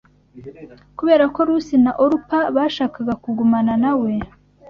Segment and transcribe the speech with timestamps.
[0.97, 4.11] Kubera ko Rusi na Orupa bashakaga kugumana na we